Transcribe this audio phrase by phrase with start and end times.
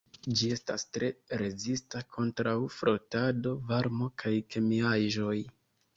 [0.37, 1.09] Ĝi estas tre
[1.41, 5.37] rezista kontraŭ frotado, varmo kaj kemiaĵoj.